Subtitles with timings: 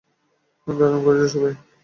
[0.67, 1.53] দারুণ করেছ, সবাই।